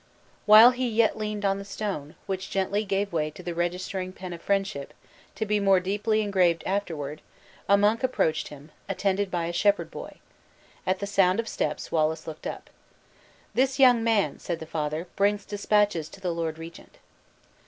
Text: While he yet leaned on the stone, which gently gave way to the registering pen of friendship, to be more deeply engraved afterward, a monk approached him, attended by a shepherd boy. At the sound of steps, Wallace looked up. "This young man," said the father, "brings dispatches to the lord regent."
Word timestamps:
While 0.47 0.71
he 0.71 0.87
yet 0.89 1.15
leaned 1.15 1.45
on 1.45 1.59
the 1.59 1.63
stone, 1.63 2.15
which 2.25 2.49
gently 2.49 2.83
gave 2.85 3.13
way 3.13 3.29
to 3.29 3.43
the 3.43 3.53
registering 3.53 4.13
pen 4.13 4.33
of 4.33 4.41
friendship, 4.41 4.95
to 5.35 5.45
be 5.45 5.59
more 5.59 5.79
deeply 5.79 6.21
engraved 6.23 6.63
afterward, 6.65 7.21
a 7.69 7.77
monk 7.77 8.01
approached 8.03 8.47
him, 8.47 8.71
attended 8.89 9.29
by 9.29 9.45
a 9.45 9.53
shepherd 9.53 9.91
boy. 9.91 10.17
At 10.87 10.97
the 10.97 11.05
sound 11.05 11.39
of 11.39 11.47
steps, 11.47 11.91
Wallace 11.91 12.25
looked 12.25 12.47
up. 12.47 12.71
"This 13.53 13.77
young 13.77 14.03
man," 14.03 14.39
said 14.39 14.57
the 14.59 14.65
father, 14.65 15.05
"brings 15.15 15.45
dispatches 15.45 16.09
to 16.09 16.19
the 16.19 16.33
lord 16.33 16.57
regent." 16.57 16.97